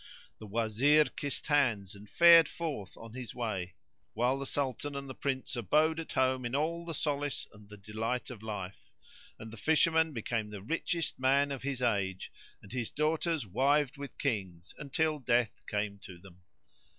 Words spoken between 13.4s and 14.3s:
wived with the